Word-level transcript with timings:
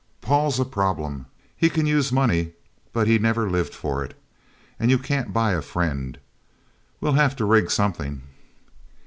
"Paul's 0.19 0.59
a 0.59 0.65
problem. 0.65 1.27
He 1.55 1.69
can 1.69 1.85
use 1.85 2.11
money, 2.11 2.53
but 2.91 3.05
he 3.05 3.19
never 3.19 3.47
lived 3.47 3.75
for 3.75 4.03
it. 4.03 4.19
And 4.79 4.89
you 4.89 4.97
can't 4.97 5.31
buy 5.31 5.51
a 5.51 5.61
friend. 5.61 6.17
We'll 6.99 7.13
have 7.13 7.35
to 7.35 7.45
rig 7.45 7.69
something." 7.69 8.23